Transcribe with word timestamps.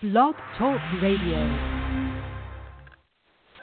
Blog 0.00 0.36
Talk 0.56 0.80
Radio. 1.02 1.88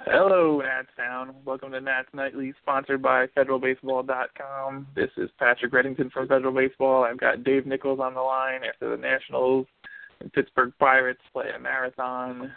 Hello, 0.05 0.61
Town. 0.97 1.33
Welcome 1.45 1.71
to 1.71 1.79
Nats 1.79 2.09
Nightly, 2.13 2.53
sponsored 2.61 3.01
by 3.01 3.27
FederalBaseball.com. 3.27 4.87
This 4.97 5.11
is 5.15 5.29
Patrick 5.39 5.71
Reddington 5.71 6.11
from 6.11 6.27
Federal 6.27 6.53
Baseball. 6.53 7.05
I've 7.05 7.17
got 7.17 7.45
Dave 7.45 7.65
Nichols 7.65 8.01
on 8.01 8.15
the 8.15 8.19
line 8.19 8.65
after 8.67 8.89
the 8.89 9.01
Nationals 9.01 9.65
and 10.19 10.31
Pittsburgh 10.33 10.73
Pirates 10.77 11.21
play 11.31 11.45
a 11.55 11.59
marathon 11.59 12.51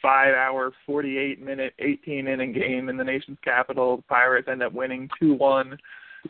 five 0.00 0.34
hour, 0.34 0.72
48 0.86 1.42
minute, 1.42 1.74
18 1.80 2.28
inning 2.28 2.54
game 2.54 2.88
in 2.88 2.96
the 2.96 3.04
nation's 3.04 3.38
capital. 3.44 3.98
The 3.98 4.02
Pirates 4.04 4.48
end 4.50 4.62
up 4.62 4.72
winning 4.72 5.06
2 5.20 5.34
1 5.34 5.70
to 5.70 5.76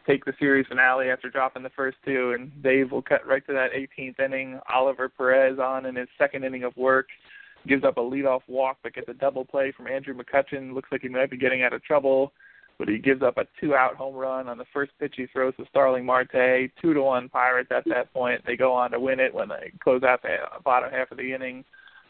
take 0.06 0.24
the 0.24 0.33
series 0.38 0.66
finale 0.66 1.10
after 1.10 1.30
dropping 1.30 1.62
the 1.62 1.70
first 1.70 1.97
two. 2.05 2.34
And 2.38 2.51
Dave 2.62 2.92
will 2.92 3.02
cut 3.02 3.27
right 3.27 3.47
to 3.47 3.52
that 3.52 3.70
18th 3.73 4.20
inning. 4.20 4.61
Oliver 4.73 5.09
Perez 5.09 5.59
on 5.59 5.87
in 5.87 5.97
his 5.97 6.09
second 6.19 6.45
inning 6.45 6.64
of 6.64 6.77
work 6.77 7.09
gives 7.66 7.84
up 7.84 7.97
a 7.97 8.01
leadoff 8.01 8.42
walk 8.47 8.78
but 8.83 8.95
gets 8.95 9.09
a 9.09 9.14
double 9.14 9.45
play 9.45 9.72
from 9.77 9.89
Andrew 9.89 10.14
McCutchen. 10.14 10.75
Looks 10.75 10.91
like 10.92 11.03
he 11.03 11.08
might 11.08 11.30
be 11.30 11.36
getting 11.36 11.62
out 11.62 11.72
of 11.72 11.83
trouble 11.83 12.33
but 12.78 12.89
he 12.89 12.98
gives 12.98 13.22
up 13.22 13.36
a 13.36 13.47
two 13.61 13.75
out 13.75 13.97
home 13.97 14.14
run 14.14 14.48
on 14.48 14.56
the 14.56 14.64
first 14.72 14.92
pitch 15.00 15.14
he 15.17 15.27
throws 15.27 15.55
to 15.56 15.67
Starling 15.69 16.06
Marte. 16.06 16.70
Two 16.80 16.95
to 16.95 17.02
one 17.02 17.28
Pirates 17.28 17.70
at 17.75 17.84
that 17.86 18.12
point. 18.12 18.41
They 18.47 18.56
go 18.56 18.73
on 18.73 18.92
to 18.92 19.00
win 19.00 19.19
it 19.19 19.34
when 19.34 19.48
they 19.48 19.73
close 19.83 20.05
out 20.05 20.23
the 20.23 20.36
bottom 20.64 20.91
half 20.91 21.11
of 21.11 21.19
the 21.19 21.33
inning. 21.33 21.64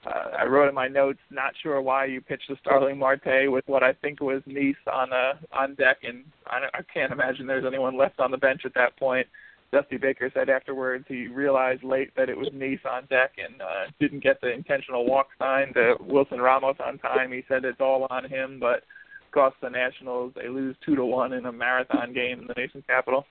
Uh, 0.07 0.31
I 0.39 0.45
wrote 0.47 0.69
in 0.69 0.75
my 0.75 0.89
notes, 0.89 1.19
not 1.31 1.53
sure 1.63 1.81
why 1.83 2.05
you 2.07 2.21
pitched 2.21 2.49
to 2.49 2.57
Starling 2.61 2.99
Marte 2.99 3.51
with 3.51 3.65
what 3.67 3.83
I 3.83 3.93
think 3.95 4.21
was 4.21 4.43
Niese 4.47 4.75
on 4.93 5.13
uh, 5.13 5.35
on 5.53 5.75
deck, 5.75 5.99
and 6.03 6.25
I, 6.47 6.61
I 6.73 6.81
can't 6.93 7.13
imagine 7.13 7.47
there's 7.47 7.67
anyone 7.67 7.97
left 7.97 8.21
on 8.21 8.31
the 8.31 8.39
bench 8.39 8.63
at 8.65 8.75
that 8.75 8.97
point. 8.97 9.27
Dusty 9.71 9.99
Baker 9.99 10.31
said 10.33 10.49
afterwards 10.49 11.05
he 11.09 11.27
realized 11.27 11.85
late 11.85 12.11
that 12.17 12.31
it 12.31 12.39
was 12.39 12.49
Niese 12.55 12.87
on 12.87 13.05
deck 13.07 13.33
and 13.37 13.61
uh, 13.61 13.91
didn't 14.01 14.23
get 14.23 14.41
the 14.41 14.51
intentional 14.51 15.05
walk 15.05 15.29
sign 15.39 15.75
to 15.75 15.97
Wilson 16.01 16.41
Ramos 16.41 16.77
on 16.85 16.99
time. 16.99 17.33
He 17.33 17.45
said 17.49 17.65
it's 17.65 17.81
all 17.81 18.07
on 18.09 18.25
him, 18.25 18.59
but 18.59 18.85
cost 19.33 19.57
the 19.61 19.69
Nationals. 19.69 20.33
They 20.35 20.49
lose 20.49 20.75
two 20.87 20.97
to 20.97 21.05
one 21.05 21.35
in 21.35 21.45
a 21.45 21.53
marathon 21.53 22.15
game 22.15 22.41
in 22.41 22.47
the 22.47 22.55
nation's 22.57 22.85
capital. 22.87 23.27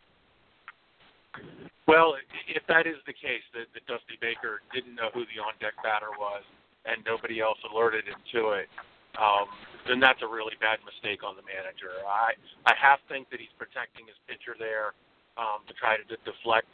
Well, 1.88 2.16
if 2.54 2.64
that 2.68 2.86
is 2.86 2.98
the 3.08 3.14
case, 3.14 3.46
that, 3.54 3.72
that 3.74 3.88
Dusty 3.88 4.20
Baker 4.22 4.62
didn't 4.74 4.94
know 4.94 5.10
who 5.14 5.22
the 5.22 5.40
on-deck 5.42 5.74
batter 5.82 6.12
was, 6.20 6.44
and 6.88 7.04
nobody 7.06 7.40
else 7.44 7.60
alerted 7.68 8.08
him 8.08 8.20
to 8.32 8.58
it, 8.58 8.72
um, 9.20 9.52
then 9.88 10.00
that's 10.00 10.22
a 10.24 10.30
really 10.30 10.56
bad 10.60 10.80
mistake 10.88 11.24
on 11.24 11.36
the 11.36 11.44
manager. 11.44 11.92
I 12.08 12.34
I 12.66 12.74
half 12.80 13.00
think 13.12 13.30
that 13.30 13.40
he's 13.40 13.54
protecting 13.60 14.08
his 14.08 14.18
pitcher 14.28 14.56
there 14.58 14.96
um, 15.38 15.68
to 15.68 15.74
try 15.76 16.00
to 16.00 16.06
deflect 16.24 16.72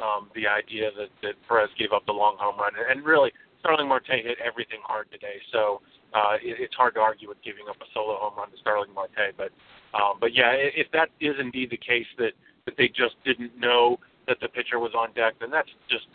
um, 0.00 0.30
the 0.34 0.46
idea 0.46 0.90
that 0.96 1.12
that 1.22 1.34
Perez 1.46 1.70
gave 1.78 1.92
up 1.92 2.04
the 2.06 2.16
long 2.16 2.36
home 2.38 2.58
run, 2.58 2.72
and 2.76 3.04
really 3.04 3.32
Starling 3.60 3.88
Marte 3.88 4.08
hit 4.08 4.38
everything 4.40 4.80
hard 4.82 5.10
today. 5.12 5.36
So 5.52 5.80
uh, 6.14 6.40
it, 6.42 6.56
it's 6.58 6.74
hard 6.74 6.94
to 6.94 7.00
argue 7.00 7.28
with 7.28 7.38
giving 7.44 7.68
up 7.68 7.76
a 7.80 7.88
solo 7.92 8.16
home 8.16 8.34
run 8.36 8.50
to 8.50 8.58
Starling 8.60 8.92
Marte. 8.94 9.36
But 9.36 9.52
um, 9.92 10.16
but 10.20 10.34
yeah, 10.34 10.52
if 10.56 10.90
that 10.92 11.10
is 11.20 11.36
indeed 11.38 11.70
the 11.70 11.80
case 11.80 12.08
that 12.18 12.32
that 12.66 12.74
they 12.76 12.88
just 12.88 13.16
didn't 13.24 13.56
know 13.58 13.98
that 14.26 14.38
the 14.40 14.48
pitcher 14.48 14.78
was 14.78 14.92
on 14.96 15.12
deck, 15.14 15.34
then 15.40 15.50
that's 15.50 15.70
just 15.88 16.06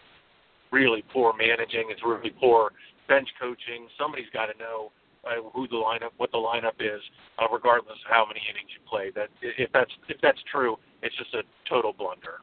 really 0.72 1.04
poor 1.14 1.34
managing. 1.38 1.88
It's 1.90 2.04
really 2.04 2.32
poor 2.40 2.72
bench 3.08 3.28
coaching. 3.40 3.88
Somebody's 3.98 4.30
got 4.34 4.48
to 4.48 4.58
know 4.58 4.92
uh, 5.26 5.42
who 5.54 5.68
the 5.68 5.76
lineup, 5.76 6.12
what 6.18 6.32
the 6.32 6.38
lineup 6.38 6.80
is, 6.80 7.02
uh, 7.40 7.48
regardless 7.52 7.98
of 8.06 8.10
how 8.10 8.26
many 8.26 8.42
innings 8.50 8.70
you 8.74 8.82
play. 8.88 9.12
That 9.16 9.30
if 9.42 9.72
that's 9.74 9.92
if 10.08 10.18
that's 10.22 10.40
true, 10.52 10.78
it's 11.02 11.16
just 11.18 11.34
a 11.34 11.44
total 11.68 11.94
blunder. 11.94 12.42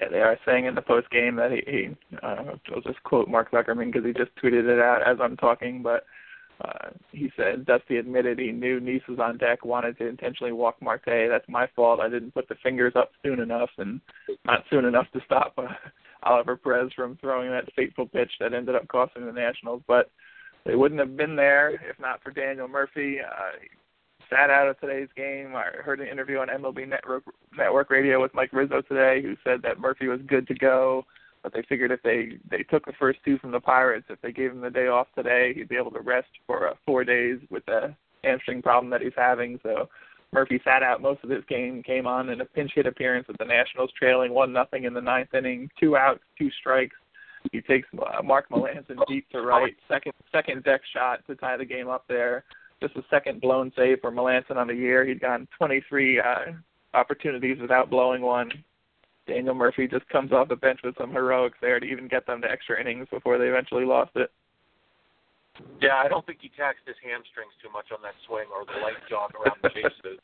Yeah, 0.00 0.08
they 0.08 0.20
are 0.20 0.38
saying 0.46 0.64
in 0.64 0.74
the 0.74 0.82
post 0.82 1.10
game 1.10 1.36
that 1.36 1.50
he, 1.52 1.62
he 1.66 2.16
uh, 2.22 2.56
I'll 2.74 2.80
just 2.80 3.02
quote 3.04 3.28
Mark 3.28 3.50
Zuckerman 3.50 3.92
because 3.92 4.06
he 4.06 4.12
just 4.12 4.34
tweeted 4.42 4.64
it 4.64 4.80
out 4.80 5.06
as 5.06 5.18
I'm 5.20 5.36
talking, 5.36 5.82
but 5.82 6.04
uh, 6.64 6.90
he 7.10 7.30
said 7.36 7.66
Dusty 7.66 7.96
admitted 7.96 8.38
he 8.38 8.52
knew 8.52 8.80
Niese 8.80 9.06
was 9.08 9.18
on 9.18 9.36
deck, 9.36 9.64
wanted 9.64 9.98
to 9.98 10.06
intentionally 10.06 10.52
walk 10.52 10.76
Marte. 10.80 11.28
That's 11.28 11.48
my 11.48 11.66
fault. 11.74 12.00
I 12.00 12.08
didn't 12.08 12.32
put 12.32 12.48
the 12.48 12.54
fingers 12.62 12.94
up 12.96 13.10
soon 13.22 13.40
enough, 13.40 13.70
and 13.78 14.00
not 14.44 14.64
soon 14.70 14.84
enough 14.84 15.06
to 15.12 15.20
stop 15.26 15.54
uh, 15.58 15.64
Oliver 16.22 16.56
Perez 16.56 16.92
from 16.94 17.16
throwing 17.16 17.50
that 17.50 17.72
fateful 17.74 18.06
pitch 18.06 18.30
that 18.40 18.54
ended 18.54 18.74
up 18.74 18.88
costing 18.88 19.26
the 19.26 19.32
Nationals. 19.32 19.82
But 19.86 20.10
they 20.64 20.76
wouldn't 20.76 21.00
have 21.00 21.16
been 21.16 21.36
there 21.36 21.70
if 21.70 21.98
not 22.00 22.22
for 22.22 22.30
Daniel 22.30 22.68
Murphy. 22.68 23.18
Uh, 23.20 23.58
sat 24.30 24.50
out 24.50 24.68
of 24.68 24.80
today's 24.80 25.08
game. 25.16 25.54
I 25.54 25.64
heard 25.82 26.00
an 26.00 26.08
interview 26.08 26.38
on 26.38 26.48
MLB 26.48 26.88
Network 26.88 27.24
Network 27.56 27.90
Radio 27.90 28.20
with 28.20 28.34
Mike 28.34 28.52
Rizzo 28.52 28.80
today, 28.82 29.22
who 29.22 29.36
said 29.44 29.60
that 29.62 29.80
Murphy 29.80 30.08
was 30.08 30.20
good 30.26 30.46
to 30.48 30.54
go, 30.54 31.04
but 31.42 31.52
they 31.52 31.62
figured 31.68 31.90
if 31.90 32.02
they 32.02 32.38
they 32.50 32.62
took 32.62 32.86
the 32.86 32.92
first 32.98 33.18
two 33.24 33.38
from 33.38 33.50
the 33.50 33.60
Pirates, 33.60 34.06
if 34.08 34.20
they 34.22 34.32
gave 34.32 34.52
him 34.52 34.60
the 34.60 34.70
day 34.70 34.86
off 34.88 35.08
today, 35.14 35.52
he'd 35.54 35.68
be 35.68 35.76
able 35.76 35.90
to 35.90 36.00
rest 36.00 36.28
for 36.46 36.68
uh, 36.68 36.74
four 36.86 37.04
days 37.04 37.38
with 37.50 37.64
the 37.66 37.94
hamstring 38.24 38.62
problem 38.62 38.90
that 38.90 39.02
he's 39.02 39.12
having. 39.16 39.58
So 39.62 39.88
Murphy 40.32 40.60
sat 40.64 40.82
out 40.82 41.02
most 41.02 41.22
of 41.22 41.28
this 41.28 41.44
game, 41.48 41.82
came 41.82 42.06
on 42.06 42.30
in 42.30 42.40
a 42.40 42.44
pinch 42.44 42.72
hit 42.74 42.86
appearance 42.86 43.28
with 43.28 43.36
the 43.38 43.44
Nationals 43.44 43.90
trailing 43.98 44.32
one 44.32 44.52
nothing 44.52 44.84
in 44.84 44.94
the 44.94 45.00
ninth 45.00 45.34
inning, 45.34 45.68
two 45.78 45.96
outs, 45.96 46.20
two 46.38 46.50
strikes. 46.58 46.96
He 47.50 47.60
takes 47.60 47.88
uh, 47.98 48.22
Mark 48.22 48.48
Melancon 48.50 48.98
deep 49.08 49.28
to 49.30 49.42
right, 49.42 49.74
second 49.88 50.12
second 50.30 50.64
deck 50.64 50.80
shot 50.94 51.26
to 51.26 51.34
tie 51.34 51.56
the 51.56 51.64
game 51.64 51.88
up 51.88 52.04
there 52.08 52.44
just 52.82 52.96
a 52.96 53.04
second 53.08 53.40
blown 53.40 53.72
save 53.76 54.00
for 54.00 54.10
Melancon 54.10 54.56
on 54.56 54.66
the 54.66 54.74
year. 54.74 55.06
He'd 55.06 55.20
gotten 55.20 55.46
23 55.56 56.18
uh, 56.18 56.24
opportunities 56.94 57.58
without 57.60 57.88
blowing 57.88 58.22
one. 58.22 58.50
Daniel 59.26 59.54
Murphy 59.54 59.86
just 59.86 60.06
comes 60.08 60.32
off 60.32 60.48
the 60.48 60.56
bench 60.56 60.80
with 60.82 60.96
some 60.98 61.12
heroics 61.12 61.56
there 61.62 61.78
to 61.78 61.86
even 61.86 62.08
get 62.08 62.26
them 62.26 62.42
to 62.42 62.50
extra 62.50 62.80
innings 62.80 63.06
before 63.10 63.38
they 63.38 63.46
eventually 63.46 63.84
lost 63.84 64.10
it. 64.16 64.30
Yeah, 65.80 66.00
I 66.00 66.08
don't 66.08 66.24
think 66.24 66.38
he 66.40 66.50
taxed 66.56 66.86
his 66.86 66.96
hamstrings 67.02 67.52
too 67.60 67.68
much 67.72 67.92
on 67.92 68.00
that 68.02 68.14
swing 68.26 68.46
or 68.54 68.64
the 68.64 68.80
light 68.80 69.00
jog 69.10 69.32
around 69.34 69.58
the 69.62 69.70
bases. 69.74 70.20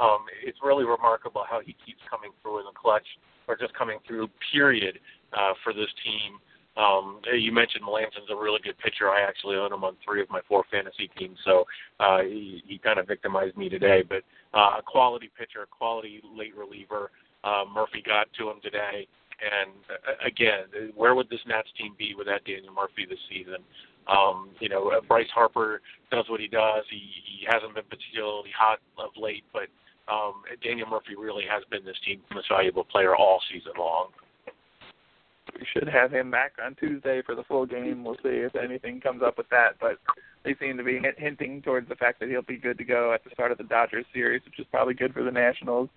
Um, 0.00 0.26
it's 0.42 0.58
really 0.62 0.84
remarkable 0.84 1.44
how 1.48 1.60
he 1.60 1.76
keeps 1.86 2.00
coming 2.10 2.30
through 2.42 2.60
in 2.60 2.66
the 2.66 2.74
clutch, 2.74 3.06
or 3.46 3.56
just 3.56 3.74
coming 3.74 3.98
through, 4.06 4.28
period, 4.52 4.98
uh, 5.32 5.52
for 5.62 5.72
this 5.72 5.90
team. 6.02 6.40
Um, 6.76 7.20
you 7.32 7.52
mentioned 7.52 7.84
Melancon's 7.84 8.30
a 8.30 8.34
really 8.34 8.58
good 8.64 8.76
pitcher. 8.78 9.08
I 9.08 9.20
actually 9.20 9.56
own 9.56 9.72
him 9.72 9.84
on 9.84 9.94
three 10.04 10.20
of 10.20 10.28
my 10.30 10.40
four 10.48 10.64
fantasy 10.70 11.08
teams, 11.16 11.38
so 11.44 11.64
uh, 12.00 12.22
he, 12.22 12.64
he 12.66 12.78
kind 12.78 12.98
of 12.98 13.06
victimized 13.06 13.56
me 13.56 13.68
today. 13.68 14.02
But 14.02 14.22
uh, 14.52 14.78
a 14.78 14.82
quality 14.84 15.30
pitcher, 15.38 15.62
a 15.62 15.66
quality 15.66 16.20
late 16.36 16.56
reliever. 16.56 17.10
Uh, 17.44 17.64
Murphy 17.72 18.02
got 18.04 18.26
to 18.38 18.50
him 18.50 18.56
today, 18.62 19.06
and 19.40 19.72
uh, 19.90 20.26
again, 20.26 20.92
where 20.94 21.14
would 21.14 21.28
this 21.28 21.40
Nats 21.46 21.68
team 21.78 21.94
be 21.98 22.14
without 22.16 22.44
Daniel 22.44 22.74
Murphy 22.74 23.06
this 23.08 23.18
season? 23.28 23.62
Um, 24.06 24.50
you 24.60 24.68
know, 24.68 24.90
uh, 24.90 25.00
Bryce 25.00 25.30
Harper 25.34 25.80
does 26.10 26.26
what 26.28 26.40
he 26.40 26.48
does. 26.48 26.84
He, 26.90 27.00
he 27.24 27.46
hasn't 27.48 27.74
been 27.74 27.88
particularly 27.88 28.50
hot 28.56 28.78
of 28.98 29.10
late, 29.16 29.44
but 29.52 29.68
um, 30.12 30.44
Daniel 30.62 30.88
Murphy 30.88 31.16
really 31.16 31.44
has 31.48 31.64
been 31.70 31.84
this 31.84 31.96
team's 32.04 32.22
most 32.32 32.48
valuable 32.48 32.84
player 32.84 33.16
all 33.16 33.40
season 33.50 33.72
long 33.78 34.08
we 35.54 35.66
should 35.72 35.88
have 35.88 36.12
him 36.12 36.30
back 36.30 36.52
on 36.64 36.74
Tuesday 36.74 37.22
for 37.24 37.34
the 37.34 37.44
full 37.44 37.66
game. 37.66 38.04
We'll 38.04 38.16
see 38.16 38.42
if 38.44 38.54
anything 38.56 39.00
comes 39.00 39.22
up 39.22 39.38
with 39.38 39.48
that, 39.50 39.76
but 39.80 39.98
they 40.44 40.54
seem 40.60 40.76
to 40.76 40.84
be 40.84 41.00
hinting 41.16 41.62
towards 41.62 41.88
the 41.88 41.94
fact 41.94 42.20
that 42.20 42.28
he'll 42.28 42.42
be 42.42 42.56
good 42.56 42.78
to 42.78 42.84
go 42.84 43.12
at 43.12 43.24
the 43.24 43.30
start 43.30 43.52
of 43.52 43.58
the 43.58 43.64
Dodgers 43.64 44.06
series, 44.12 44.42
which 44.44 44.58
is 44.58 44.66
probably 44.70 44.94
good 44.94 45.14
for 45.14 45.22
the 45.22 45.30
Nationals. 45.30 45.88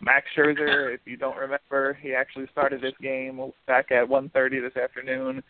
Max 0.00 0.26
Scherzer, 0.36 0.94
if 0.94 1.00
you 1.04 1.16
don't 1.16 1.36
remember, 1.36 1.98
he 2.00 2.14
actually 2.14 2.46
started 2.52 2.80
this 2.80 2.94
game 3.00 3.40
back 3.66 3.90
at 3.90 4.08
1:30 4.08 4.60
this 4.60 4.76
afternoon. 4.76 5.42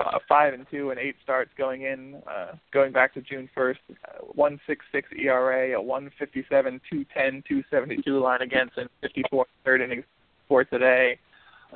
Uh, 0.00 0.18
five 0.28 0.54
and 0.54 0.66
two 0.70 0.90
and 0.90 0.98
eight 0.98 1.14
starts 1.22 1.50
going 1.56 1.82
in, 1.82 2.20
uh, 2.26 2.52
going 2.72 2.90
back 2.92 3.14
to 3.14 3.20
June 3.20 3.48
1st. 3.56 3.78
Uh, 3.90 4.32
1.66 4.36 5.04
ERA, 5.16 5.78
a 5.78 5.82
1.57, 5.82 6.80
2.10, 6.92 7.44
2.72 7.48 8.20
line 8.20 8.42
against, 8.42 8.76
and 8.76 8.88
54 9.02 9.46
third 9.64 9.80
innings 9.80 10.04
for 10.48 10.64
today 10.64 11.18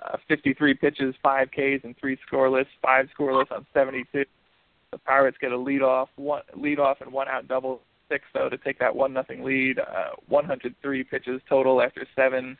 uh, 0.03 0.17
53 0.29 0.75
pitches, 0.75 1.15
five 1.23 1.49
Ks, 1.51 1.85
and 1.85 1.97
three 1.99 2.19
scoreless, 2.31 2.67
five 2.83 3.09
scoreless 3.19 3.51
on 3.51 3.67
72. 3.75 4.25
The 4.91 4.99
Pirates 4.99 5.37
get 5.41 5.53
a 5.53 5.57
lead 5.57 5.83
off, 5.83 6.09
one 6.17 6.43
lead 6.55 6.79
off, 6.79 7.01
and 7.01 7.13
one 7.13 7.29
out 7.29 7.47
double 7.49 7.81
six 8.09 8.25
though 8.35 8.49
to 8.49 8.59
take 8.59 8.79
that 8.79 8.95
one 8.95 9.13
nothing 9.13 9.45
lead. 9.45 9.79
Uh, 9.79 10.11
103 10.29 11.05
pitches 11.05 11.41
total 11.49 11.83
after 11.83 12.07
seven. 12.17 12.57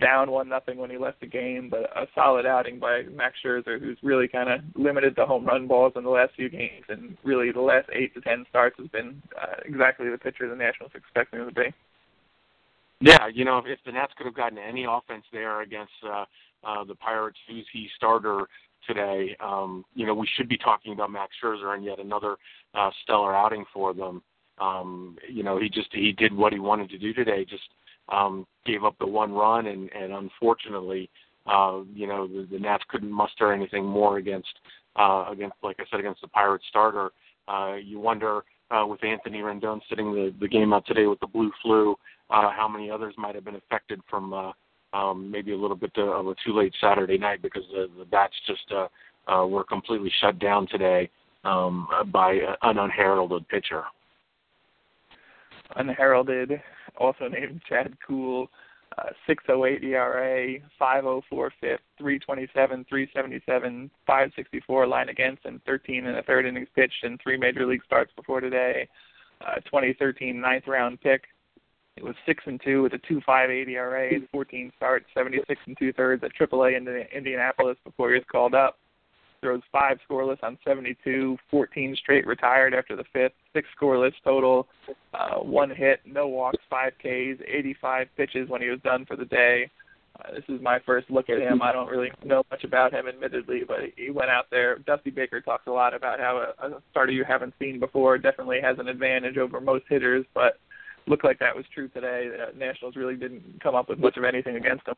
down 0.00 0.30
one 0.30 0.48
nothing 0.48 0.78
when 0.78 0.90
he 0.90 0.96
left 0.96 1.20
the 1.20 1.26
game, 1.26 1.68
but 1.68 1.82
a 1.96 2.06
solid 2.14 2.46
outing 2.46 2.78
by 2.78 3.02
Max 3.14 3.36
Scherzer, 3.44 3.78
who's 3.78 3.98
really 4.02 4.26
kind 4.26 4.48
of 4.48 4.60
limited 4.74 5.14
the 5.16 5.26
home 5.26 5.44
run 5.44 5.66
balls 5.66 5.92
in 5.96 6.04
the 6.04 6.10
last 6.10 6.34
few 6.34 6.48
games, 6.48 6.84
and 6.88 7.16
really 7.24 7.52
the 7.52 7.60
last 7.60 7.88
eight 7.92 8.14
to 8.14 8.20
ten 8.20 8.46
starts 8.48 8.76
has 8.78 8.88
been 8.88 9.22
uh, 9.40 9.56
exactly 9.64 10.08
the 10.08 10.18
pitcher 10.18 10.48
the 10.48 10.56
Nationals 10.56 10.92
expecting 10.94 11.40
him 11.40 11.48
to 11.48 11.54
be. 11.54 11.74
Yeah, 13.00 13.26
you 13.26 13.44
know, 13.44 13.58
if 13.58 13.78
the 13.84 13.92
Nats 13.92 14.12
could 14.16 14.26
have 14.26 14.34
gotten 14.34 14.58
any 14.58 14.86
offense 14.88 15.24
there 15.32 15.62
against 15.62 15.92
uh, 16.06 16.24
uh, 16.64 16.84
the 16.84 16.94
Pirates, 16.94 17.38
who's 17.48 17.66
he 17.72 17.88
starter 17.96 18.46
today, 18.86 19.36
um, 19.40 19.84
you 19.94 20.06
know, 20.06 20.14
we 20.14 20.28
should 20.36 20.48
be 20.48 20.56
talking 20.56 20.92
about 20.92 21.10
Max 21.10 21.32
Scherzer 21.42 21.74
and 21.74 21.84
yet 21.84 21.98
another 21.98 22.36
uh, 22.74 22.90
stellar 23.02 23.34
outing 23.34 23.64
for 23.74 23.92
them. 23.92 24.22
Um, 24.60 25.16
you 25.28 25.42
know, 25.42 25.58
he 25.58 25.68
just 25.68 25.88
he 25.92 26.12
did 26.12 26.34
what 26.34 26.52
he 26.52 26.58
wanted 26.58 26.90
to 26.90 26.98
do 26.98 27.12
today. 27.12 27.44
Just 27.44 27.68
um, 28.10 28.46
gave 28.66 28.84
up 28.84 28.96
the 28.98 29.06
one 29.06 29.32
run, 29.32 29.66
and, 29.66 29.90
and 29.92 30.12
unfortunately, 30.12 31.08
uh, 31.46 31.80
you 31.92 32.06
know, 32.06 32.26
the, 32.26 32.46
the 32.50 32.58
Nats 32.58 32.84
couldn't 32.88 33.10
muster 33.10 33.52
anything 33.52 33.84
more 33.84 34.18
against 34.18 34.52
uh, 34.96 35.26
against, 35.30 35.56
like 35.62 35.76
I 35.80 35.84
said, 35.90 36.00
against 36.00 36.20
the 36.20 36.28
Pirates 36.28 36.64
starter. 36.68 37.10
Uh, 37.48 37.74
you 37.82 37.98
wonder 37.98 38.42
uh, 38.70 38.86
with 38.86 39.02
Anthony 39.02 39.38
Rendon 39.38 39.80
sitting 39.88 40.12
the, 40.12 40.32
the 40.40 40.48
game 40.48 40.72
out 40.72 40.86
today 40.86 41.06
with 41.06 41.20
the 41.20 41.26
blue 41.26 41.50
flu, 41.62 41.96
uh, 42.30 42.50
how 42.50 42.68
many 42.68 42.90
others 42.90 43.14
might 43.18 43.34
have 43.34 43.44
been 43.44 43.56
affected 43.56 44.00
from 44.08 44.32
uh, 44.32 44.52
um, 44.92 45.30
maybe 45.30 45.52
a 45.52 45.56
little 45.56 45.76
bit 45.76 45.92
of 45.96 46.26
a 46.26 46.34
too 46.44 46.56
late 46.56 46.72
Saturday 46.80 47.18
night 47.18 47.42
because 47.42 47.62
the, 47.72 47.88
the 47.98 48.04
bats 48.04 48.34
just 48.46 48.70
uh, 48.70 48.86
uh, 49.32 49.46
were 49.46 49.64
completely 49.64 50.12
shut 50.20 50.38
down 50.38 50.66
today 50.68 51.10
um, 51.44 51.88
by 52.12 52.32
an 52.62 52.78
unheralded 52.78 53.48
pitcher 53.48 53.84
unheralded, 55.76 56.60
also 56.98 57.28
named 57.28 57.60
Chad 57.68 57.96
Kuhl, 58.06 58.48
uh, 58.98 59.10
608 59.26 59.82
ERA, 59.84 60.58
504 60.78 61.52
fifth, 61.60 61.80
327, 61.98 62.84
377, 62.88 63.90
564 64.06 64.86
line 64.86 65.08
against, 65.08 65.44
and 65.44 65.62
13 65.64 66.06
in 66.06 66.14
the 66.14 66.22
third 66.22 66.46
innings 66.46 66.68
pitched 66.74 67.04
in 67.04 67.16
three 67.18 67.38
major 67.38 67.66
league 67.66 67.84
starts 67.84 68.12
before 68.16 68.40
today. 68.40 68.88
Uh, 69.40 69.56
2013 69.64 70.40
ninth 70.40 70.64
round 70.66 71.00
pick. 71.00 71.24
It 71.96 72.04
was 72.04 72.14
six 72.24 72.42
and 72.46 72.60
two 72.64 72.82
with 72.82 72.94
a 72.94 72.98
2.58 72.98 73.68
ERA, 73.68 74.12
14 74.30 74.72
starts, 74.76 75.06
76 75.14 75.60
and 75.66 75.76
two 75.78 75.92
thirds 75.92 76.22
at 76.24 76.30
AAA 76.34 76.76
in 76.76 76.88
Indianapolis 77.14 77.76
before 77.84 78.10
he 78.10 78.14
was 78.14 78.24
called 78.30 78.54
up 78.54 78.78
throws 79.42 79.60
five 79.70 79.98
scoreless 80.08 80.42
on 80.42 80.56
72, 80.64 81.36
14 81.50 81.96
straight 81.96 82.26
retired 82.26 82.72
after 82.72 82.96
the 82.96 83.04
fifth, 83.12 83.32
six 83.52 83.68
scoreless 83.78 84.12
total, 84.24 84.66
uh, 85.12 85.36
one 85.38 85.70
hit, 85.70 86.00
no 86.06 86.28
walks, 86.28 86.62
five 86.70 86.92
Ks, 86.98 87.42
85 87.46 88.06
pitches 88.16 88.48
when 88.48 88.62
he 88.62 88.68
was 88.68 88.80
done 88.80 89.04
for 89.04 89.16
the 89.16 89.26
day. 89.26 89.68
Uh, 90.20 90.34
this 90.34 90.44
is 90.48 90.60
my 90.62 90.78
first 90.84 91.10
look 91.10 91.28
at 91.30 91.38
him. 91.38 91.62
I 91.62 91.72
don't 91.72 91.88
really 91.88 92.10
know 92.24 92.42
much 92.50 92.64
about 92.64 92.92
him, 92.92 93.06
admittedly, 93.08 93.62
but 93.66 93.80
he 93.96 94.10
went 94.10 94.30
out 94.30 94.46
there. 94.50 94.78
Dusty 94.78 95.10
Baker 95.10 95.40
talks 95.40 95.66
a 95.66 95.70
lot 95.70 95.94
about 95.94 96.20
how 96.20 96.52
a, 96.62 96.66
a 96.66 96.82
starter 96.90 97.12
you 97.12 97.24
haven't 97.24 97.54
seen 97.58 97.80
before 97.80 98.18
definitely 98.18 98.60
has 98.62 98.78
an 98.78 98.88
advantage 98.88 99.38
over 99.38 99.60
most 99.60 99.84
hitters, 99.88 100.24
but 100.34 100.58
looked 101.06 101.24
like 101.24 101.38
that 101.38 101.56
was 101.56 101.64
true 101.74 101.88
today. 101.88 102.28
The 102.28 102.58
Nationals 102.58 102.94
really 102.94 103.16
didn't 103.16 103.60
come 103.62 103.74
up 103.74 103.88
with 103.88 103.98
much 103.98 104.16
of 104.16 104.24
anything 104.24 104.56
against 104.56 104.86
him. 104.86 104.94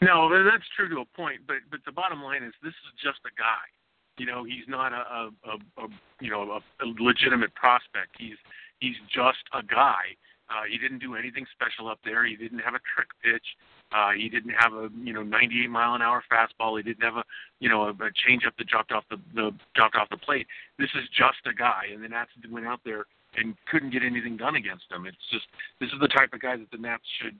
No, 0.00 0.28
that's 0.28 0.64
true 0.76 0.88
to 0.88 1.00
a 1.00 1.08
point, 1.16 1.40
but 1.46 1.56
but 1.70 1.80
the 1.86 1.92
bottom 1.92 2.22
line 2.22 2.42
is 2.42 2.52
this 2.62 2.74
is 2.74 2.92
just 3.02 3.20
a 3.24 3.34
guy. 3.38 3.64
You 4.18 4.26
know, 4.26 4.44
he's 4.44 4.66
not 4.68 4.92
a, 4.92 4.96
a, 4.96 5.30
a, 5.46 5.84
a 5.84 5.88
you 6.20 6.30
know 6.30 6.60
a, 6.60 6.84
a 6.84 6.86
legitimate 6.98 7.54
prospect. 7.54 8.16
He's 8.18 8.36
he's 8.80 8.96
just 9.12 9.42
a 9.52 9.62
guy. 9.62 10.16
Uh, 10.50 10.68
he 10.70 10.76
didn't 10.76 10.98
do 10.98 11.14
anything 11.14 11.46
special 11.56 11.88
up 11.88 11.98
there. 12.04 12.26
He 12.26 12.36
didn't 12.36 12.58
have 12.58 12.74
a 12.74 12.82
trick 12.94 13.08
pitch. 13.22 13.46
Uh, 13.92 14.10
he 14.12 14.28
didn't 14.28 14.52
have 14.52 14.72
a 14.74 14.88
you 15.02 15.12
know 15.12 15.22
98 15.22 15.70
mile 15.70 15.94
an 15.94 16.02
hour 16.02 16.22
fastball. 16.30 16.76
He 16.76 16.82
didn't 16.82 17.02
have 17.02 17.16
a 17.16 17.24
you 17.60 17.68
know 17.68 17.84
a, 17.84 17.90
a 17.90 18.10
changeup 18.12 18.56
that 18.58 18.66
dropped 18.66 18.92
off 18.92 19.04
the, 19.10 19.16
the 19.34 19.52
dropped 19.74 19.96
off 19.96 20.08
the 20.10 20.18
plate. 20.18 20.46
This 20.78 20.90
is 20.94 21.08
just 21.16 21.40
a 21.46 21.54
guy, 21.54 21.84
and 21.92 22.02
the 22.02 22.08
Nats 22.08 22.30
went 22.50 22.66
out 22.66 22.80
there 22.84 23.06
and 23.36 23.54
couldn't 23.70 23.90
get 23.90 24.02
anything 24.02 24.36
done 24.36 24.56
against 24.56 24.84
him. 24.90 25.06
It's 25.06 25.16
just 25.30 25.46
this 25.80 25.88
is 25.90 26.00
the 26.00 26.08
type 26.08 26.32
of 26.32 26.40
guy 26.40 26.56
that 26.56 26.70
the 26.70 26.78
Nats 26.78 27.04
should 27.20 27.38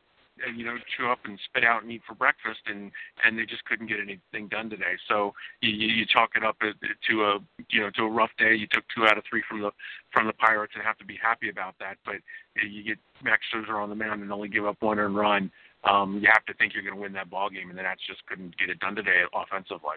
you 0.57 0.65
know 0.65 0.77
chew 0.97 1.09
up 1.09 1.21
and 1.25 1.39
spit 1.45 1.65
out 1.65 1.83
and 1.83 1.93
eat 1.93 2.03
for 2.07 2.15
breakfast 2.15 2.61
and 2.67 2.91
and 3.25 3.39
they 3.39 3.47
just 3.47 3.65
couldn't 3.65 3.87
get 3.87 3.99
anything 4.01 4.49
done 4.49 4.69
today. 4.69 4.97
So 5.09 5.33
you 5.61 5.71
you 5.71 6.07
chalk 6.07 6.31
it 6.35 6.45
up 6.45 6.57
to 6.61 7.25
a 7.25 7.39
you 7.71 7.81
know 7.81 7.91
to 7.91 8.03
a 8.05 8.11
rough 8.11 8.31
day. 8.39 8.55
You 8.55 8.67
took 8.71 8.85
two 8.95 9.05
out 9.07 9.19
of 9.19 9.25
three 9.29 9.43
from 9.49 9.61
the 9.61 9.71
from 10.13 10.27
the 10.27 10.33
pirates 10.33 10.73
and 10.75 10.83
have 10.85 10.99
to 10.99 11.05
be 11.05 11.19
happy 11.23 11.49
about 11.49 11.75
that. 11.81 11.97
But 12.05 12.17
you 12.63 12.83
get 12.83 12.99
max 13.23 13.43
scherzer 13.55 13.81
on 13.81 13.89
the 13.89 13.95
mound 13.95 14.23
and 14.23 14.33
only 14.33 14.49
give 14.49 14.67
up 14.67 14.77
one 14.81 14.99
earned 14.99 15.17
run 15.17 15.51
um 15.85 16.19
you 16.21 16.29
have 16.33 16.45
to 16.47 16.55
think 16.55 16.73
you're 16.73 16.83
going 16.83 16.95
to 16.95 17.01
win 17.01 17.13
that 17.13 17.31
ball 17.31 17.51
game 17.51 17.69
and 17.69 17.79
the 17.79 17.83
nats 17.83 18.01
just 18.07 18.25
couldn't 18.27 18.57
get 18.59 18.71
it 18.71 18.79
done 18.81 18.95
today 18.95 19.23
offensively. 19.35 19.97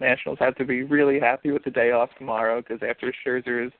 Nationals 0.00 0.38
have 0.40 0.54
to 0.56 0.64
be 0.64 0.82
really 0.82 1.18
happy 1.18 1.50
with 1.50 1.64
the 1.64 1.70
day 1.70 1.90
off 1.90 2.10
tomorrow 2.18 2.60
because 2.60 2.80
after 2.88 3.12
Scherzer's 3.26 3.72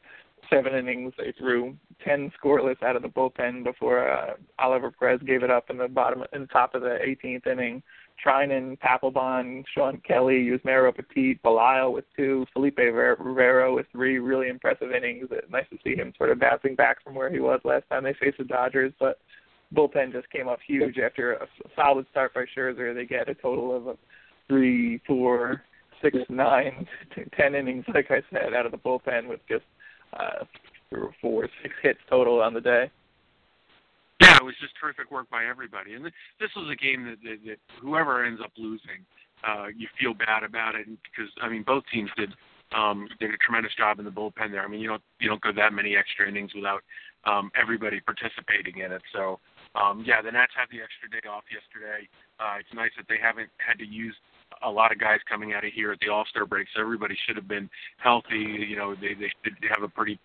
seven 0.50 0.74
innings. 0.74 1.12
They 1.18 1.32
threw 1.38 1.76
ten 2.04 2.32
scoreless 2.42 2.82
out 2.82 2.96
of 2.96 3.02
the 3.02 3.08
bullpen 3.08 3.64
before 3.64 4.10
uh, 4.10 4.34
Oliver 4.58 4.90
Perez 4.90 5.20
gave 5.26 5.42
it 5.42 5.50
up 5.50 5.70
in 5.70 5.78
the 5.78 5.88
bottom, 5.88 6.24
in 6.32 6.42
the 6.42 6.46
top 6.48 6.74
of 6.74 6.82
the 6.82 6.98
18th 7.06 7.46
inning. 7.46 7.82
Treinen, 8.24 8.76
Papelbon, 8.80 9.64
Shawn 9.72 10.02
Kelley, 10.06 10.44
Yusmeiro 10.44 10.94
Petit, 10.94 11.38
Belisle 11.44 11.92
with 11.92 12.04
two, 12.16 12.46
Felipe 12.52 12.78
Rivero 12.78 13.74
with 13.74 13.86
three 13.92 14.18
really 14.18 14.48
impressive 14.48 14.90
innings. 14.90 15.28
It's 15.30 15.50
nice 15.50 15.68
to 15.70 15.78
see 15.84 15.94
him 15.94 16.12
sort 16.18 16.30
of 16.30 16.40
bouncing 16.40 16.74
back 16.74 17.02
from 17.02 17.14
where 17.14 17.32
he 17.32 17.38
was 17.38 17.60
last 17.64 17.84
time 17.88 18.04
they 18.04 18.14
faced 18.14 18.38
the 18.38 18.44
Dodgers, 18.44 18.92
but 18.98 19.20
bullpen 19.74 20.12
just 20.12 20.28
came 20.30 20.48
up 20.48 20.58
huge 20.66 20.98
after 20.98 21.34
a 21.34 21.46
solid 21.76 22.06
start 22.10 22.34
by 22.34 22.44
Scherzer. 22.56 22.94
They 22.94 23.04
get 23.04 23.28
a 23.28 23.34
total 23.34 23.76
of 23.76 23.86
a 23.86 23.96
three, 24.48 25.00
four, 25.06 25.62
six, 26.02 26.16
nine, 26.28 26.86
ten 27.36 27.54
innings, 27.54 27.84
like 27.94 28.10
I 28.10 28.22
said, 28.32 28.54
out 28.54 28.66
of 28.66 28.72
the 28.72 28.78
bullpen 28.78 29.28
with 29.28 29.40
just 29.48 29.64
uh, 30.14 30.44
four, 31.20 31.49
six 31.62 31.75
hits 31.82 31.99
total 32.08 32.40
on 32.40 32.55
the 32.55 32.60
day. 32.60 32.90
Yeah, 34.20 34.37
it 34.37 34.44
was 34.44 34.55
just 34.60 34.75
terrific 34.81 35.10
work 35.10 35.31
by 35.31 35.46
everybody, 35.46 35.94
and 35.94 36.05
this 36.05 36.50
was 36.56 36.69
a 36.72 36.76
game 36.76 37.05
that, 37.05 37.22
that, 37.22 37.38
that 37.46 37.58
whoever 37.81 38.25
ends 38.25 38.40
up 38.43 38.50
losing, 38.58 39.06
uh, 39.46 39.66
you 39.76 39.87
feel 40.00 40.12
bad 40.12 40.43
about 40.43 40.75
it 40.75 40.87
because 40.87 41.31
I 41.40 41.49
mean 41.49 41.62
both 41.62 41.84
teams 41.93 42.10
did 42.16 42.31
um, 42.75 43.08
did 43.20 43.31
a 43.31 43.38
tremendous 43.38 43.72
job 43.78 44.00
in 44.00 44.05
the 44.05 44.10
bullpen 44.10 44.50
there. 44.50 44.64
I 44.64 44.69
mean 44.69 44.81
you 44.81 44.88
don't 44.88 45.02
you 45.20 45.28
don't 45.28 45.40
go 45.40 45.52
that 45.55 45.72
many 45.72 45.94
extra 45.96 46.28
innings 46.28 46.50
without 46.52 46.82
um, 47.25 47.50
everybody 47.55 48.00
participating 48.00 48.82
in 48.82 48.90
it. 48.90 49.02
So 49.14 49.38
um, 49.78 50.02
yeah, 50.05 50.20
the 50.20 50.32
Nats 50.32 50.52
had 50.56 50.66
the 50.75 50.82
extra 50.82 51.06
day 51.06 51.22
off 51.28 51.44
yesterday. 51.46 52.08
Uh, 52.40 52.58
it's 52.58 52.75
nice 52.75 52.90
that 52.96 53.06
they 53.08 53.22
haven't 53.22 53.50
had 53.62 53.78
to 53.78 53.87
use 53.87 54.16
a 54.62 54.70
lot 54.70 54.92
of 54.92 54.98
guys 54.98 55.18
coming 55.28 55.52
out 55.52 55.64
of 55.64 55.72
here 55.72 55.92
at 55.92 56.00
the 56.00 56.08
All 56.08 56.24
Star 56.30 56.46
break, 56.46 56.66
so 56.74 56.80
everybody 56.80 57.16
should 57.26 57.36
have 57.36 57.48
been 57.48 57.68
healthy. 57.98 58.67
You 58.69 58.76
know, 58.76 58.94
they 58.94 59.14
they 59.14 59.32
should 59.44 59.55
have 59.70 59.82
a 59.82 59.88
pretty 59.88 60.19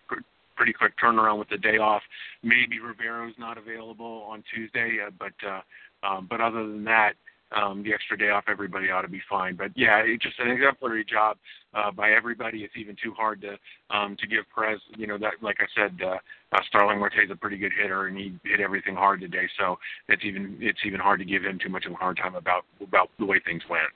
pretty 0.56 0.72
quick 0.72 0.94
turnaround 1.02 1.38
with 1.38 1.48
the 1.48 1.58
day 1.58 1.78
off. 1.78 2.02
Maybe 2.42 2.78
Rivero's 2.80 3.34
not 3.38 3.58
available 3.58 4.26
on 4.28 4.42
Tuesday, 4.54 4.98
uh, 5.04 5.10
but 5.18 5.32
uh, 5.46 5.60
um, 6.06 6.26
but 6.28 6.40
other 6.40 6.66
than 6.66 6.84
that, 6.84 7.14
um, 7.54 7.82
the 7.82 7.92
extra 7.92 8.18
day 8.18 8.30
off, 8.30 8.44
everybody 8.48 8.90
ought 8.90 9.02
to 9.02 9.08
be 9.08 9.22
fine. 9.28 9.56
But 9.56 9.70
yeah, 9.76 10.02
it's 10.04 10.22
just 10.22 10.38
an 10.38 10.50
exemplary 10.50 11.04
job 11.04 11.36
uh, 11.72 11.90
by 11.90 12.10
everybody. 12.10 12.60
It's 12.60 12.74
even 12.76 12.96
too 13.02 13.12
hard 13.12 13.42
to 13.42 13.56
um, 13.96 14.16
to 14.20 14.26
give 14.26 14.44
Perez. 14.54 14.80
You 14.96 15.06
know 15.06 15.18
that, 15.18 15.34
like 15.40 15.58
I 15.60 15.66
said, 15.74 15.98
uh, 16.02 16.16
uh, 16.52 16.60
Starling 16.68 16.98
Marte's 16.98 17.30
a 17.30 17.36
pretty 17.36 17.58
good 17.58 17.72
hitter, 17.80 18.06
and 18.06 18.16
he 18.16 18.34
hit 18.44 18.60
everything 18.60 18.96
hard 18.96 19.20
today. 19.20 19.48
So 19.58 19.78
it's 20.08 20.24
even 20.24 20.58
it's 20.60 20.80
even 20.84 21.00
hard 21.00 21.20
to 21.20 21.24
give 21.24 21.44
him 21.44 21.58
too 21.62 21.68
much 21.68 21.86
of 21.86 21.92
a 21.92 21.96
hard 21.96 22.16
time 22.16 22.34
about 22.34 22.64
about 22.82 23.10
the 23.18 23.26
way 23.26 23.40
things 23.44 23.62
went. 23.68 23.88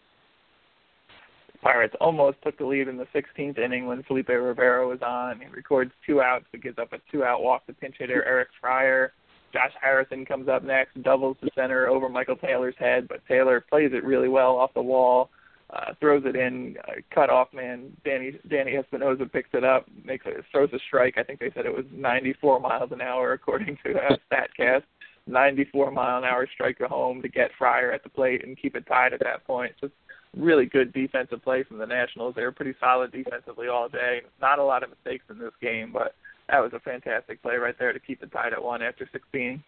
Pirates 1.62 1.95
almost 2.00 2.38
took 2.43 2.57
the 2.57 2.65
lead 2.65 2.88
in 2.88 2.97
the 2.97 3.07
16th 3.15 3.59
inning 3.59 3.87
when 3.87 4.03
Felipe 4.05 4.29
Rivero 4.29 4.88
was 4.88 5.00
on. 5.03 5.41
He 5.41 5.47
records 5.47 5.91
two 6.07 6.21
outs, 6.21 6.45
but 6.53 6.62
gives 6.62 6.79
up 6.79 6.93
a 6.93 6.99
two-out 7.11 7.43
walk 7.43 7.67
to 7.67 7.73
pinch 7.73 7.97
hitter 7.99 8.25
Eric 8.25 8.49
Fryer. 8.61 9.12
Josh 9.53 9.73
Harrison 9.81 10.25
comes 10.25 10.49
up 10.49 10.62
next, 10.62 11.03
doubles 11.03 11.37
the 11.41 11.50
center 11.55 11.88
over 11.88 12.09
Michael 12.09 12.37
Taylor's 12.37 12.75
head, 12.79 13.09
but 13.09 13.27
Taylor 13.27 13.61
plays 13.61 13.91
it 13.93 14.05
really 14.05 14.29
well 14.29 14.57
off 14.57 14.75
the 14.75 14.83
wall, 14.83 15.31
uh, 15.71 15.95
throws 16.00 16.23
it 16.27 16.37
in, 16.37 16.77
uh, 16.87 17.00
cut 17.12 17.31
off 17.31 17.49
man. 17.53 17.91
Danny 18.05 18.38
Danny 18.49 18.77
Espinosa 18.77 19.27
picks 19.27 19.50
it 19.55 19.65
up, 19.65 19.87
makes 20.05 20.27
it, 20.27 20.45
throws 20.53 20.71
a 20.73 20.79
strike. 20.87 21.17
I 21.17 21.23
think 21.23 21.41
they 21.41 21.50
said 21.55 21.67
it 21.67 21.75
was 21.75 21.87
94 21.93 22.61
miles 22.61 22.93
an 22.93 23.00
hour 23.00 23.33
according 23.33 23.79
to 23.85 23.95
uh, 23.97 24.17
Statcast. 24.31 24.83
94 25.27 25.91
mile 25.91 26.19
an 26.19 26.25
hour 26.25 26.49
strike 26.55 26.79
to 26.79 26.88
home 26.88 27.21
to 27.21 27.29
get 27.29 27.50
Fryer 27.59 27.93
at 27.93 28.03
the 28.03 28.09
plate 28.09 28.47
and 28.47 28.57
keep 28.57 28.75
it 28.75 28.87
tied 28.87 29.12
at 29.12 29.21
that 29.21 29.47
point. 29.47 29.73
Just 29.81 29.93
really 30.38 30.66
good 30.66 30.92
defensive 30.92 31.42
play 31.42 31.64
from 31.64 31.78
the 31.78 31.87
Nationals. 31.87 32.35
They 32.35 32.42
were 32.42 32.52
pretty 32.52 32.75
solid 32.80 33.12
defensively 33.12 33.68
all 33.68 33.88
day. 33.88 34.23
Not 34.40 34.59
a 34.59 34.64
lot 34.64 34.83
of 34.83 34.90
mistakes 34.90 35.25
in 35.28 35.38
this 35.38 35.52
game, 35.61 35.90
but 35.92 36.14
that 36.49 36.61
was 36.61 36.73
a 36.73 36.80
fantastic 36.80 37.42
play 37.42 37.57
right 37.57 37.75
there 37.78 37.92
to 37.92 38.00
keep 38.00 38.23
it 38.23 38.33
tied 38.33 38.52
at 38.52 38.62
one 38.62 38.83
after 38.83 39.09
16. 39.12 39.62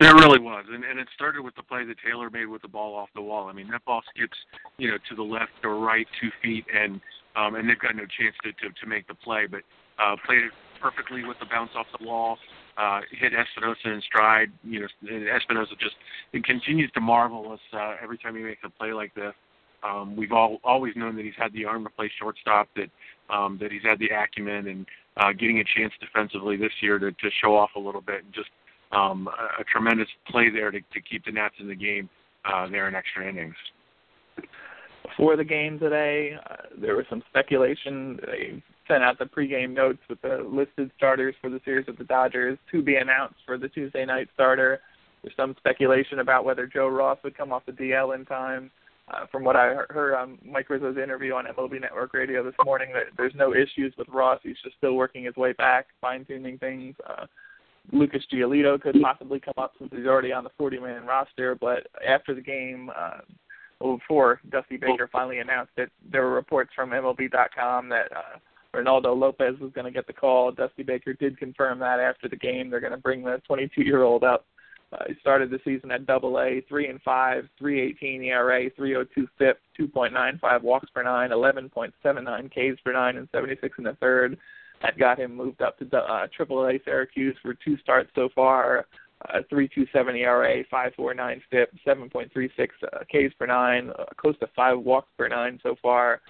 It 0.00 0.06
really 0.06 0.40
was, 0.40 0.64
and 0.68 0.82
and 0.84 0.98
it 0.98 1.06
started 1.14 1.42
with 1.42 1.54
the 1.54 1.62
play 1.62 1.84
that 1.84 1.96
Taylor 2.04 2.28
made 2.28 2.46
with 2.46 2.62
the 2.62 2.68
ball 2.68 2.96
off 2.96 3.08
the 3.14 3.22
wall. 3.22 3.46
I 3.46 3.52
mean, 3.52 3.70
that 3.70 3.84
ball 3.84 4.02
skips, 4.12 4.36
you 4.76 4.90
know, 4.90 4.98
to 5.08 5.14
the 5.14 5.22
left 5.22 5.52
or 5.62 5.78
right 5.78 6.06
two 6.20 6.30
feet, 6.42 6.64
and 6.74 7.00
um, 7.36 7.54
and 7.54 7.68
they've 7.68 7.78
got 7.78 7.94
no 7.94 8.02
chance 8.02 8.34
to 8.42 8.52
to, 8.52 8.74
to 8.74 8.86
make 8.88 9.06
the 9.06 9.14
play, 9.14 9.46
but 9.46 9.60
uh, 10.02 10.16
played 10.26 10.42
it 10.42 10.52
perfectly 10.82 11.24
with 11.24 11.38
the 11.38 11.46
bounce 11.46 11.70
off 11.76 11.86
the 11.98 12.04
wall. 12.04 12.38
uh, 12.76 13.00
hit 13.12 13.32
Espinosa 13.32 13.88
in 13.88 14.02
stride. 14.02 14.50
You 14.64 14.80
know, 14.80 14.88
Espinosa 15.34 15.74
just 15.80 15.94
it 16.32 16.44
continues 16.44 16.90
to 16.92 17.00
marvel 17.00 17.52
us 17.52 17.60
uh, 17.72 17.94
every 18.02 18.18
time 18.18 18.34
he 18.34 18.42
makes 18.42 18.60
a 18.64 18.70
play 18.70 18.92
like 18.92 19.14
this. 19.14 19.32
Um, 19.84 20.16
we've 20.16 20.32
all 20.32 20.58
always 20.64 20.94
known 20.96 21.14
that 21.16 21.24
he's 21.24 21.34
had 21.36 21.52
the 21.52 21.64
arm 21.64 21.84
to 21.84 21.90
play 21.90 22.10
shortstop, 22.18 22.68
that 22.76 22.90
um, 23.34 23.58
that 23.60 23.70
he's 23.70 23.82
had 23.82 23.98
the 23.98 24.08
acumen, 24.08 24.68
and 24.68 24.86
uh, 25.16 25.32
getting 25.32 25.60
a 25.60 25.64
chance 25.64 25.92
defensively 26.00 26.56
this 26.56 26.72
year 26.80 26.98
to, 26.98 27.12
to 27.12 27.30
show 27.42 27.56
off 27.56 27.70
a 27.76 27.80
little 27.80 28.00
bit, 28.00 28.24
and 28.24 28.32
just 28.34 28.50
um, 28.92 29.28
a, 29.28 29.60
a 29.60 29.64
tremendous 29.64 30.08
play 30.28 30.50
there 30.50 30.70
to, 30.70 30.80
to 30.80 31.00
keep 31.00 31.24
the 31.24 31.32
Nats 31.32 31.54
in 31.60 31.68
the 31.68 31.74
game 31.74 32.08
uh, 32.44 32.68
there 32.68 32.88
in 32.88 32.94
extra 32.94 33.28
innings. 33.28 33.54
Before 35.02 35.36
the 35.36 35.44
game 35.44 35.78
today, 35.78 36.36
uh, 36.50 36.56
there 36.80 36.96
was 36.96 37.04
some 37.10 37.22
speculation. 37.28 38.18
They 38.26 38.62
sent 38.88 39.02
out 39.02 39.18
the 39.18 39.26
pregame 39.26 39.74
notes 39.74 40.00
with 40.08 40.20
the 40.22 40.46
listed 40.48 40.90
starters 40.96 41.34
for 41.40 41.50
the 41.50 41.60
series 41.64 41.86
with 41.86 41.98
the 41.98 42.04
Dodgers 42.04 42.58
to 42.72 42.82
be 42.82 42.96
announced 42.96 43.36
for 43.46 43.58
the 43.58 43.68
Tuesday 43.68 44.04
night 44.04 44.28
starter. 44.34 44.80
There's 45.22 45.36
some 45.36 45.54
speculation 45.58 46.18
about 46.18 46.44
whether 46.44 46.66
Joe 46.66 46.88
Ross 46.88 47.18
would 47.24 47.36
come 47.36 47.52
off 47.52 47.64
the 47.66 47.72
DL 47.72 48.14
in 48.14 48.24
time. 48.24 48.70
From 49.30 49.44
what 49.44 49.56
I 49.56 49.74
heard 49.90 50.14
on 50.14 50.38
Mike 50.44 50.68
Rizzo's 50.68 50.96
interview 50.96 51.34
on 51.34 51.44
MLB 51.46 51.80
Network 51.80 52.14
Radio 52.14 52.42
this 52.42 52.54
morning, 52.64 52.90
that 52.94 53.04
there's 53.16 53.34
no 53.34 53.54
issues 53.54 53.94
with 53.98 54.08
Ross. 54.08 54.40
He's 54.42 54.56
just 54.62 54.76
still 54.76 54.94
working 54.94 55.24
his 55.24 55.36
way 55.36 55.52
back, 55.52 55.88
fine 56.00 56.24
tuning 56.24 56.58
things. 56.58 56.94
Uh, 57.08 57.26
Lucas 57.92 58.22
Giolito 58.32 58.80
could 58.80 58.96
possibly 59.02 59.40
come 59.40 59.54
up 59.58 59.72
since 59.78 59.90
he's 59.94 60.06
already 60.06 60.32
on 60.32 60.44
the 60.44 60.50
40-man 60.58 61.04
roster. 61.04 61.54
But 61.54 61.86
after 62.06 62.34
the 62.34 62.40
game, 62.40 62.90
uh, 62.96 63.18
well, 63.80 63.98
before 63.98 64.40
Dusty 64.50 64.78
Baker 64.78 65.08
finally 65.12 65.38
announced 65.38 65.72
it, 65.76 65.90
there 66.10 66.22
were 66.22 66.32
reports 66.32 66.70
from 66.74 66.90
MLB.com 66.90 67.90
that 67.90 68.10
uh, 68.16 68.38
Reynaldo 68.74 69.16
Lopez 69.16 69.58
was 69.60 69.72
going 69.74 69.84
to 69.84 69.90
get 69.90 70.06
the 70.06 70.12
call. 70.12 70.50
Dusty 70.50 70.82
Baker 70.82 71.12
did 71.12 71.38
confirm 71.38 71.78
that 71.80 72.00
after 72.00 72.28
the 72.28 72.36
game. 72.36 72.70
They're 72.70 72.80
going 72.80 72.92
to 72.92 72.98
bring 72.98 73.22
the 73.22 73.40
22-year-old 73.48 74.24
up 74.24 74.46
uh, 74.94 75.04
he 75.08 75.14
started 75.20 75.50
the 75.50 75.58
season 75.64 75.90
at 75.90 76.06
Double 76.06 76.38
A, 76.38 76.62
three 76.68 76.88
and 76.88 77.00
five, 77.02 77.48
three 77.58 77.80
eighteen 77.80 78.22
ERA, 78.22 78.70
three 78.76 78.96
oh 78.96 79.04
two 79.14 79.26
FIP, 79.38 79.58
two 79.76 79.88
point 79.88 80.12
nine 80.12 80.38
five 80.40 80.62
walks 80.62 80.88
per 80.90 81.02
nine, 81.02 81.32
eleven 81.32 81.68
point 81.68 81.92
seven 82.02 82.24
nine 82.24 82.48
Ks 82.48 82.80
per 82.84 82.92
nine, 82.92 83.16
and 83.16 83.28
seventy 83.32 83.56
six 83.60 83.76
in 83.78 83.84
the 83.84 83.94
third. 83.94 84.38
That 84.82 84.98
got 84.98 85.18
him 85.18 85.34
moved 85.34 85.62
up 85.62 85.78
to 85.78 85.96
uh, 85.96 86.26
Triple 86.34 86.66
A 86.66 86.78
Syracuse 86.84 87.36
for 87.42 87.54
two 87.54 87.76
starts 87.78 88.10
so 88.14 88.28
far. 88.34 88.86
Uh, 89.32 89.40
3.27 89.50 90.18
ERA, 90.18 90.62
5.49 90.64 91.40
FIP, 91.48 91.70
7.36 91.86 92.68
uh, 92.82 92.98
Ks 93.04 93.32
per 93.38 93.46
nine, 93.46 93.90
uh, 93.98 94.04
close 94.18 94.36
to 94.40 94.46
five 94.54 94.78
walks 94.78 95.08
per 95.16 95.28
nine 95.28 95.58
so 95.62 95.76
far 95.80 96.20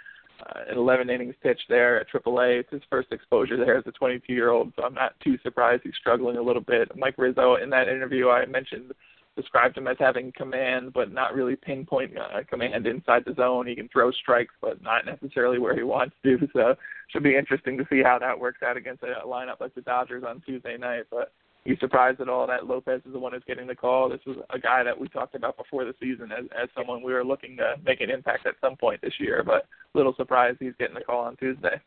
uh, 0.43 0.61
11 0.73 1.11
innings 1.11 1.35
pitched 1.43 1.65
there 1.69 2.01
at 2.01 2.09
AAA. 2.09 2.61
It's 2.61 2.71
his 2.71 2.83
first 2.91 3.13
exposure 3.13 3.57
there 3.57 3.77
as 3.77 3.85
a 3.87 3.93
22 3.93 4.33
year 4.33 4.51
old, 4.51 4.73
so 4.77 4.85
I'm 4.85 4.95
not 4.95 5.19
too 5.21 5.39
surprised 5.43 5.83
he's 5.85 5.95
struggling 5.99 6.37
a 6.37 6.43
little 6.43 6.63
bit. 6.63 6.91
Mike 6.97 7.15
Rizzo, 7.19 7.57
in 7.57 7.71
that 7.71 7.89
interview 7.89 8.29
I 8.29 8.47
mentioned, 8.47 8.93
described 9.37 9.77
him 9.77 9.89
as 9.89 9.97
having 9.99 10.33
command, 10.33 10.93
but 10.93 11.13
not 11.13 11.35
really 11.35 11.57
pinpoint 11.57 12.17
uh, 12.17 12.43
command 12.49 12.87
inside 12.87 13.25
the 13.27 13.35
zone. 13.35 13.67
He 13.67 13.75
can 13.75 13.89
throw 13.89 14.11
strikes, 14.13 14.55
but 14.61 14.81
not 14.83 15.07
necessarily 15.07 15.59
where 15.59 15.77
he 15.77 15.83
wants 15.83 16.15
to. 16.23 16.39
So, 16.53 16.77
should 17.09 17.25
be 17.25 17.37
interesting 17.37 17.77
to 17.79 17.87
see 17.91 18.03
how 18.03 18.19
that 18.21 18.39
works 18.39 18.63
out 18.63 18.77
against 18.77 19.03
a 19.03 19.27
lineup 19.27 19.61
like 19.61 19.75
the 19.75 19.81
Dodgers 19.81 20.25
on 20.27 20.41
Tuesday 20.41 20.77
night. 20.77 21.05
But 21.11 21.33
you 21.65 21.77
surprised 21.81 22.21
at 22.21 22.29
all 22.29 22.47
that 22.47 22.67
Lopez 22.67 23.01
is 23.07 23.13
the 23.13 23.19
one 23.19 23.33
who's 23.33 23.43
getting 23.47 23.67
the 23.67 23.75
call? 23.75 24.09
This 24.11 24.21
was 24.27 24.37
a 24.51 24.59
guy 24.59 24.83
that 24.83 24.99
we 24.99 25.09
talked 25.09 25.35
about 25.35 25.57
before 25.57 25.85
the 25.85 25.95
season 26.01 26.31
as 26.31 26.45
as 26.61 26.69
someone 26.77 27.03
we 27.03 27.13
were 27.13 27.25
looking 27.25 27.57
to 27.57 27.77
make 27.85 28.01
an 28.01 28.11
impact 28.11 28.47
at 28.47 28.55
some 28.61 28.77
point 28.77 29.01
this 29.01 29.15
year, 29.19 29.43
but 29.45 29.67
little 29.95 30.15
surprised 30.17 30.59
he's 30.61 30.75
getting 30.79 30.95
the 30.95 31.01
call 31.01 31.25
on 31.25 31.37
Tuesday. 31.37 31.81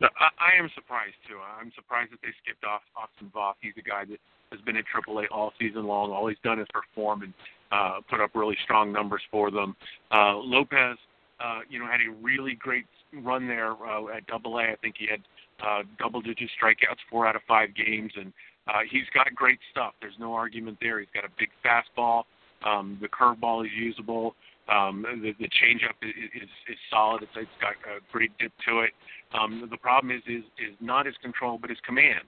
No, 0.00 0.08
I, 0.18 0.54
I 0.54 0.58
am 0.58 0.70
surprised 0.74 1.16
too. 1.28 1.38
I'm 1.60 1.72
surprised 1.74 2.12
that 2.12 2.20
they 2.22 2.32
skipped 2.42 2.64
off 2.64 2.82
Austin 2.96 3.30
Voth. 3.34 3.54
He's 3.60 3.74
a 3.76 3.82
guy 3.82 4.04
that 4.04 4.18
has 4.52 4.60
been 4.62 4.76
at 4.76 4.84
AAA 4.86 5.26
all 5.30 5.52
season 5.58 5.86
long. 5.86 6.10
All 6.10 6.26
he's 6.28 6.38
done 6.42 6.60
is 6.60 6.66
perform 6.72 7.22
and 7.22 7.34
uh, 7.72 8.00
put 8.08 8.20
up 8.20 8.30
really 8.34 8.56
strong 8.64 8.92
numbers 8.92 9.22
for 9.30 9.50
them. 9.50 9.76
Uh, 10.10 10.36
Lopez, 10.36 10.96
uh, 11.40 11.60
you 11.68 11.78
know, 11.78 11.86
had 11.86 12.00
a 12.00 12.10
really 12.22 12.54
great 12.54 12.86
run 13.22 13.46
there 13.46 13.72
uh, 13.72 14.16
at 14.16 14.26
Double 14.26 14.58
A. 14.58 14.62
I 14.62 14.76
think 14.80 14.96
he 14.98 15.06
had 15.08 15.20
uh, 15.64 15.82
double-digit 15.98 16.48
strikeouts 16.60 16.98
four 17.10 17.26
out 17.26 17.36
of 17.36 17.42
five 17.46 17.74
games, 17.74 18.12
and 18.16 18.32
uh, 18.70 18.80
he's 18.88 19.08
got 19.12 19.26
great 19.34 19.58
stuff. 19.70 19.94
There's 20.00 20.18
no 20.18 20.32
argument 20.32 20.78
there. 20.80 21.00
He's 21.00 21.08
got 21.12 21.24
a 21.24 21.32
big 21.38 21.50
fastball. 21.64 22.24
Um, 22.64 22.98
the 23.00 23.08
curveball 23.08 23.64
is 23.64 23.72
usable. 23.76 24.34
Um, 24.68 25.04
the, 25.22 25.32
the 25.40 25.48
changeup 25.48 25.98
is, 26.02 26.14
is, 26.34 26.48
is 26.68 26.76
solid. 26.90 27.22
It's, 27.22 27.32
it's 27.34 27.50
got 27.60 27.72
a 27.90 27.98
great 28.12 28.30
dip 28.38 28.52
to 28.68 28.80
it. 28.80 28.90
Um, 29.34 29.66
the 29.70 29.76
problem 29.76 30.14
is 30.14 30.22
is 30.26 30.44
is 30.58 30.76
not 30.80 31.06
his 31.06 31.16
control, 31.22 31.58
but 31.60 31.70
his 31.70 31.78
command. 31.84 32.22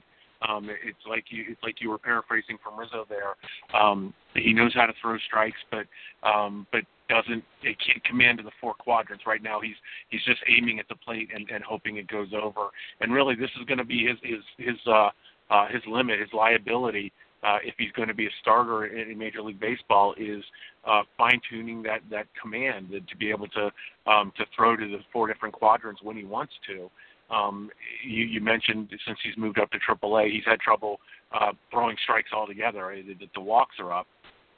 Um, 0.49 0.69
it's 0.69 0.99
like 1.09 1.25
you 1.29 1.45
it's 1.49 1.63
like 1.63 1.77
you 1.81 1.91
were 1.91 1.99
paraphrasing 1.99 2.59
from 2.63 2.79
Rizzo 2.79 3.07
there. 3.09 3.37
Um, 3.81 4.13
he 4.35 4.53
knows 4.53 4.75
how 4.75 4.87
to 4.87 4.93
throw 5.01 5.17
strikes, 5.19 5.59
but 5.71 5.87
um, 6.29 6.67
but 6.73 6.83
doesn't 7.09 7.45
it 7.63 7.77
can't 7.85 8.03
command 8.05 8.41
in 8.41 8.45
the 8.45 8.53
four 8.61 8.75
quadrants. 8.75 9.25
Right 9.27 9.43
now, 9.43 9.61
he's 9.61 9.77
he's 10.09 10.25
just 10.25 10.41
aiming 10.49 10.81
at 10.81 10.89
the 10.89 10.97
plate 10.97 11.29
and, 11.35 11.49
and 11.51 11.63
hoping 11.63 11.97
it 11.99 12.09
goes 12.09 12.29
over. 12.35 12.69
And 13.01 13.13
really, 13.13 13.35
this 13.35 13.51
is 13.61 13.67
going 13.67 13.79
to 13.79 13.85
be 13.85 14.07
his 14.07 14.19
his 14.23 14.43
his 14.59 14.77
uh, 14.87 15.11
uh, 15.53 15.69
his 15.69 15.83
limit, 15.87 16.19
his 16.19 16.31
liability, 16.33 17.13
uh, 17.43 17.59
if 17.63 17.75
he's 17.77 17.93
going 17.93 18.09
to 18.09 18.15
be 18.15 18.27
a 18.27 18.31
starter 18.41 18.87
in, 18.87 19.11
in 19.11 19.19
Major 19.19 19.43
League 19.43 19.61
Baseball, 19.61 20.15
is 20.17 20.43
uh, 20.85 21.03
fine 21.19 21.41
tuning 21.49 21.83
that 21.83 22.01
that 22.11 22.27
command 22.41 22.91
to 22.91 23.17
be 23.17 23.31
able 23.31 23.49
to 23.49 23.71
um, 24.07 24.33
to 24.37 24.45
throw 24.57 24.77
to 24.77 24.89
the 24.89 24.99
four 25.13 25.29
different 25.29 25.55
quadrants 25.55 26.03
when 26.03 26.17
he 26.17 26.25
wants 26.25 26.55
to. 26.67 26.91
Um, 27.35 27.71
you, 28.05 28.25
you 28.25 28.41
mentioned 28.41 28.89
since 29.07 29.19
he's 29.23 29.37
moved 29.37 29.59
up 29.59 29.71
to 29.73 29.79
AAA, 29.79 30.33
he's 30.33 30.45
had 30.45 30.61
trouble 30.61 31.01
uh, 31.33 31.53
throwing 31.71 31.97
strikes 32.03 32.31
altogether. 32.33 32.95
The, 33.07 33.29
the 33.35 33.41
walks 33.41 33.77
are 33.79 33.93
up 33.93 34.07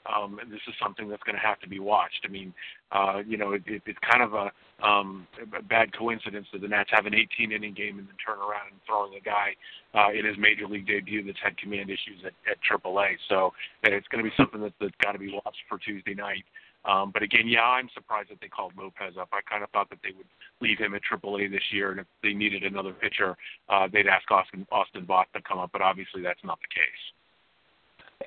um, 0.07 0.39
this 0.51 0.61
is 0.69 0.75
something 0.83 1.09
that's 1.09 1.23
going 1.23 1.37
to 1.37 1.41
have 1.41 1.61
to 1.61 1.69
be 1.69 1.79
watched. 1.79 2.25
I 2.25 2.29
mean, 2.29 2.53
uh, 2.93 3.23
you 3.27 3.37
know, 3.37 3.53
it, 3.53 3.63
it, 3.67 3.83
it's 3.87 3.99
kind 4.11 4.23
of 4.23 4.35
a, 4.35 4.87
um, 4.87 5.27
a 5.57 5.63
bad 5.63 5.97
coincidence 5.97 6.47
that 6.53 6.61
the 6.61 6.69
Nats 6.69 6.91
have 6.93 7.07
an 7.07 7.15
18 7.15 7.53
inning 7.53 7.75
game 7.75 7.99
and 7.99 8.09
then 8.09 8.17
turn 8.25 8.39
around 8.39 8.71
and 8.71 8.81
throwing 8.87 9.15
a 9.15 9.21
guy 9.21 9.55
uh, 9.95 10.13
in 10.13 10.25
his 10.25 10.37
major 10.39 10.67
league 10.67 10.87
debut 10.87 11.25
that's 11.25 11.39
had 11.43 11.57
command 11.57 11.91
issues 11.91 12.21
at, 12.25 12.33
at 12.51 12.59
AAA. 12.63 13.17
So 13.29 13.53
it's 13.83 14.09
going 14.09 14.25
to 14.25 14.31
be 14.31 14.37
something 14.37 14.61
that, 14.61 14.73
that's 14.81 14.95
got 15.03 15.13
to 15.13 15.19
be 15.19 15.33
watched 15.33 15.63
for 15.69 15.79
Tuesday 15.79 16.15
night. 16.15 16.45
Um, 16.85 17.11
but 17.13 17.23
again, 17.23 17.49
yeah, 17.49 17.63
I'm 17.63 17.89
surprised 17.95 18.31
that 18.31 18.41
they 18.41 18.49
called 18.49 18.73
Lopez 18.77 19.15
up. 19.19 19.29
I 19.33 19.41
kind 19.49 19.65
of 19.65 19.71
thought 19.71 19.89
that 19.89 20.01
they 20.05 20.13
would 20.17 20.27
leave 20.61 20.79
him 20.79 20.95
at 20.95 21.01
AAA 21.01 21.51
this 21.51 21.65
year, 21.73 21.93
and 21.93 22.01
if 22.01 22.07
they 22.23 22.35
needed 22.35 22.63
another 22.63 22.93
pitcher, 22.93 23.37
uh, 23.71 23.89
they'd 23.91 24.07
ask 24.07 24.31
Austin 24.31 24.67
Austin 24.71 25.07
Voth 25.07 25.33
to 25.35 25.41
come 25.41 25.59
up. 25.59 25.71
But 25.73 25.81
obviously, 25.81 26.21
that's 26.21 26.45
not 26.45 26.59
the 26.61 26.69
case. 26.69 27.24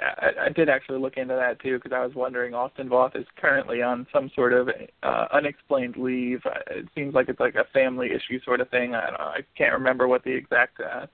I, 0.02 0.46
I 0.46 0.50
did 0.50 0.70
actually 0.70 1.00
look 1.00 1.18
into 1.18 1.36
that 1.36 1.60
too 1.62 1.78
because 1.78 1.92
I 1.94 2.06
was 2.06 2.16
wondering. 2.16 2.54
Austin 2.54 2.90
Voth 2.90 3.16
is 3.16 3.26
currently 3.38 3.82
on 3.82 4.08
some 4.14 4.30
sort 4.36 4.54
of 4.54 4.70
uh, 5.04 5.26
unexplained 5.34 5.98
leave. 5.98 6.42
Uh, 6.46 6.60
it 6.72 6.86
seems 6.96 7.14
like 7.14 7.30
it's 7.30 7.40
like 7.40 7.56
a 7.56 7.66
family 7.74 8.08
issue 8.08 8.40
sort 8.44 8.62
of 8.62 8.70
thing. 8.70 8.96
I, 8.96 9.10
I 9.18 9.40
can't 9.58 9.74
remember 9.74 10.08
what 10.08 10.24
the 10.24 10.34
exact 10.34 10.80
uh, 10.80 11.08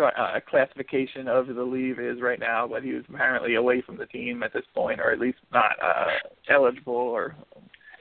uh, 0.00 0.40
classification 0.48 1.28
of 1.28 1.46
the 1.46 1.62
leave 1.62 1.98
is 1.98 2.20
right 2.20 2.40
now, 2.40 2.66
but 2.66 2.82
he 2.82 2.92
was 2.92 3.04
apparently 3.08 3.56
away 3.56 3.82
from 3.82 3.96
the 3.96 4.06
team 4.06 4.42
at 4.42 4.52
this 4.52 4.64
point, 4.74 5.00
or 5.00 5.12
at 5.12 5.20
least 5.20 5.38
not 5.52 5.72
uh, 5.82 6.06
eligible 6.48 6.94
or 6.94 7.36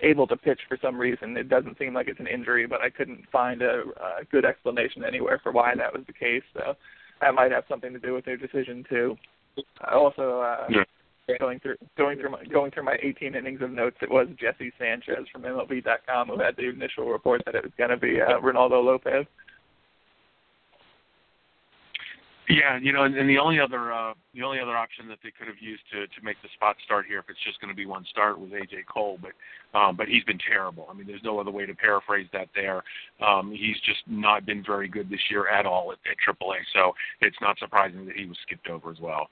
able 0.01 0.27
to 0.27 0.35
pitch 0.35 0.59
for 0.67 0.77
some 0.81 0.97
reason. 0.97 1.37
It 1.37 1.49
doesn't 1.49 1.77
seem 1.77 1.93
like 1.93 2.07
it's 2.07 2.19
an 2.19 2.27
injury, 2.27 2.67
but 2.67 2.81
I 2.81 2.89
couldn't 2.89 3.23
find 3.31 3.61
a, 3.61 3.83
a 4.21 4.25
good 4.31 4.45
explanation 4.45 5.03
anywhere 5.03 5.39
for 5.41 5.51
why 5.51 5.75
that 5.75 5.93
was 5.93 6.03
the 6.07 6.13
case. 6.13 6.43
So 6.53 6.75
that 7.21 7.33
might 7.33 7.51
have 7.51 7.63
something 7.69 7.93
to 7.93 7.99
do 7.99 8.13
with 8.13 8.25
their 8.25 8.37
decision 8.37 8.83
too. 8.89 9.17
Also 9.91 10.41
uh, 10.41 10.67
yeah. 10.69 11.37
going 11.39 11.59
through 11.59 11.75
going 11.97 12.17
through 12.19 12.31
my 12.31 12.43
going 12.45 12.71
through 12.71 12.83
my 12.83 12.97
18 13.01 13.35
innings 13.35 13.61
of 13.61 13.71
notes. 13.71 13.97
It 14.01 14.09
was 14.09 14.27
Jesse 14.39 14.71
Sanchez 14.79 15.27
from 15.31 15.43
MLB.com 15.43 16.29
who 16.29 16.39
had 16.39 16.55
the 16.55 16.69
initial 16.69 17.09
report 17.09 17.41
that 17.45 17.55
it 17.55 17.63
was 17.63 17.73
going 17.77 17.89
to 17.91 17.97
be 17.97 18.19
uh, 18.21 18.39
Reynaldo 18.39 18.83
Lopez. 18.83 19.25
Yeah, 22.49 22.77
you 22.81 22.91
know, 22.91 23.03
and, 23.03 23.15
and 23.15 23.29
the 23.29 23.37
only 23.37 23.59
other 23.59 23.93
uh, 23.93 24.13
the 24.33 24.43
only 24.43 24.59
other 24.59 24.75
option 24.75 25.07
that 25.07 25.19
they 25.23 25.31
could 25.31 25.47
have 25.47 25.61
used 25.61 25.83
to 25.93 26.07
to 26.07 26.25
make 26.25 26.35
the 26.41 26.49
spot 26.55 26.75
start 26.83 27.05
here, 27.07 27.19
if 27.19 27.25
it's 27.29 27.43
just 27.43 27.61
going 27.61 27.71
to 27.71 27.75
be 27.75 27.85
one 27.85 28.05
start, 28.09 28.37
was 28.37 28.49
AJ 28.51 28.85
Cole, 28.91 29.17
but 29.21 29.31
um, 29.77 29.95
but 29.95 30.07
he's 30.07 30.23
been 30.25 30.39
terrible. 30.39 30.87
I 30.89 30.93
mean, 30.93 31.07
there's 31.07 31.23
no 31.23 31.39
other 31.39 31.51
way 31.51 31.65
to 31.65 31.73
paraphrase 31.73 32.27
that. 32.33 32.49
There, 32.53 32.83
um, 33.25 33.51
he's 33.51 33.79
just 33.85 34.01
not 34.07 34.45
been 34.45 34.63
very 34.63 34.89
good 34.89 35.09
this 35.09 35.21
year 35.31 35.47
at 35.47 35.65
all 35.65 35.93
at, 35.93 35.99
at 36.09 36.17
AAA. 36.19 36.57
So 36.73 36.91
it's 37.21 37.37
not 37.41 37.57
surprising 37.59 38.05
that 38.07 38.15
he 38.17 38.25
was 38.25 38.37
skipped 38.45 38.67
over 38.67 38.91
as 38.91 38.99
well. 38.99 39.29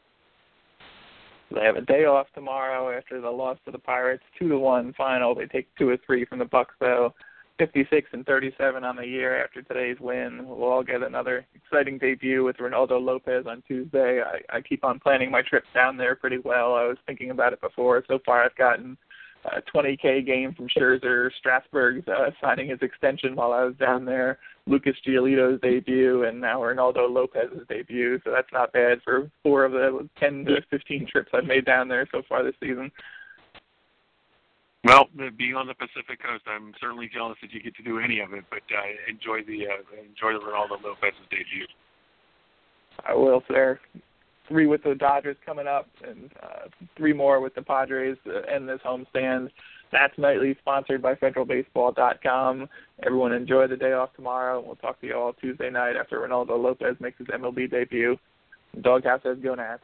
They 1.53 1.65
have 1.65 1.75
a 1.75 1.81
day 1.81 2.05
off 2.05 2.27
tomorrow 2.33 2.95
after 2.95 3.19
the 3.19 3.29
loss 3.29 3.57
to 3.65 3.71
the 3.71 3.79
Pirates, 3.79 4.23
two 4.37 4.49
to 4.49 4.57
one 4.57 4.93
final. 4.93 5.35
They 5.35 5.45
take 5.45 5.67
two 5.77 5.89
or 5.89 5.97
three 6.05 6.25
from 6.25 6.39
the 6.39 6.45
Bucs 6.45 6.77
though. 6.79 7.13
56 7.57 8.09
and 8.13 8.25
37 8.25 8.83
on 8.83 8.95
the 8.95 9.05
year 9.05 9.43
after 9.43 9.61
today's 9.61 9.99
win. 9.99 10.47
We'll 10.47 10.63
all 10.63 10.83
get 10.83 11.03
another 11.03 11.45
exciting 11.53 11.99
debut 11.99 12.43
with 12.43 12.57
Reynaldo 12.57 12.99
Lopez 12.99 13.45
on 13.47 13.61
Tuesday. 13.67 14.19
I, 14.19 14.57
I 14.57 14.61
keep 14.61 14.83
on 14.83 14.99
planning 14.99 15.29
my 15.29 15.43
trips 15.43 15.67
down 15.75 15.95
there 15.95 16.15
pretty 16.15 16.39
well. 16.39 16.73
I 16.73 16.85
was 16.85 16.97
thinking 17.05 17.29
about 17.29 17.53
it 17.53 17.61
before. 17.61 18.03
So 18.07 18.17
far, 18.25 18.43
I've 18.43 18.55
gotten 18.55 18.97
a 19.45 19.61
20k 19.75 20.25
game 20.25 20.53
from 20.53 20.67
Scherzer, 20.67 21.29
Strasburg's 21.39 22.07
uh, 22.07 22.31
signing 22.41 22.69
his 22.69 22.79
extension 22.81 23.35
while 23.35 23.51
I 23.51 23.63
was 23.63 23.75
down 23.75 24.05
there, 24.05 24.39
Lucas 24.67 24.95
Giolito's 25.05 25.59
debut, 25.61 26.25
and 26.25 26.39
now 26.39 26.61
Ronaldo 26.61 27.11
Lopez's 27.11 27.67
debut. 27.67 28.19
So 28.23 28.31
that's 28.31 28.51
not 28.53 28.73
bad 28.73 29.01
for 29.03 29.29
four 29.43 29.65
of 29.65 29.71
the 29.71 30.07
10 30.19 30.45
to 30.45 30.61
15 30.69 31.07
trips 31.07 31.31
I've 31.33 31.45
made 31.45 31.65
down 31.65 31.87
there 31.87 32.07
so 32.11 32.21
far 32.27 32.43
this 32.43 32.55
season. 32.59 32.91
Well, 34.83 35.09
being 35.37 35.55
on 35.55 35.67
the 35.67 35.75
Pacific 35.75 36.21
Coast, 36.21 36.43
I'm 36.47 36.73
certainly 36.81 37.09
jealous 37.13 37.37
that 37.41 37.51
you 37.51 37.61
get 37.61 37.75
to 37.75 37.83
do 37.83 37.99
any 37.99 38.19
of 38.19 38.33
it. 38.33 38.45
But 38.49 38.63
uh, 38.75 38.81
enjoy 39.07 39.43
the 39.45 39.67
uh, 39.67 40.01
enjoy 40.01 40.33
the 40.33 40.43
Reynaldo 40.43 40.83
Lopez's 40.83 41.21
debut. 41.29 41.67
I 43.05 43.13
will, 43.13 43.43
sir. 43.47 43.79
Three 44.51 44.67
with 44.67 44.83
the 44.83 44.95
Dodgers 44.95 45.37
coming 45.45 45.65
up, 45.65 45.87
and 46.05 46.29
uh, 46.43 46.67
three 46.97 47.13
more 47.13 47.39
with 47.39 47.55
the 47.55 47.61
Padres 47.61 48.17
end 48.53 48.67
this 48.67 48.81
homestand. 48.85 49.49
Nats 49.93 50.13
Nightly, 50.17 50.57
sponsored 50.59 51.01
by 51.01 51.15
FederalBaseball.com. 51.15 52.67
Everyone 53.05 53.31
enjoy 53.31 53.67
the 53.67 53.77
day 53.77 53.93
off 53.93 54.13
tomorrow. 54.13 54.61
We'll 54.65 54.75
talk 54.75 54.99
to 54.99 55.07
you 55.07 55.15
all 55.15 55.31
Tuesday 55.31 55.69
night 55.69 55.95
after 55.95 56.19
Ronaldo 56.19 56.61
Lopez 56.61 56.97
makes 56.99 57.17
his 57.17 57.27
MLB 57.27 57.71
debut. 57.71 58.17
Doghouse 58.81 59.21
says 59.23 59.37
go 59.41 59.55
Nats. 59.55 59.83